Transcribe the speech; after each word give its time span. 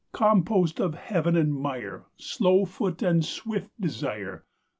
Compost 0.13 0.79
of 0.79 0.95
Heaven 0.95 1.35
and 1.37 1.53
mire, 1.53 2.07
Slow 2.17 2.65
foot 2.65 3.03
and 3.03 3.23
swift 3.23 3.69
desire! 3.79 4.47